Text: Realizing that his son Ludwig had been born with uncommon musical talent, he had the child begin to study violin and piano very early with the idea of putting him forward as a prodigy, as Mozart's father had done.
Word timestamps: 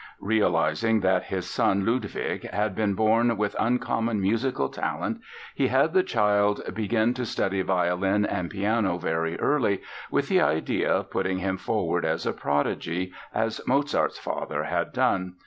Realizing 0.19 1.01
that 1.01 1.25
his 1.25 1.47
son 1.47 1.85
Ludwig 1.85 2.49
had 2.49 2.73
been 2.73 2.95
born 2.95 3.37
with 3.37 3.55
uncommon 3.59 4.19
musical 4.19 4.67
talent, 4.67 5.21
he 5.53 5.67
had 5.67 5.93
the 5.93 6.01
child 6.01 6.59
begin 6.73 7.13
to 7.13 7.23
study 7.23 7.61
violin 7.61 8.25
and 8.25 8.49
piano 8.49 8.97
very 8.97 9.39
early 9.39 9.79
with 10.09 10.27
the 10.27 10.41
idea 10.41 10.91
of 10.91 11.11
putting 11.11 11.37
him 11.37 11.55
forward 11.57 12.03
as 12.03 12.25
a 12.25 12.33
prodigy, 12.33 13.13
as 13.31 13.61
Mozart's 13.67 14.17
father 14.17 14.63
had 14.63 14.91
done. 14.91 15.35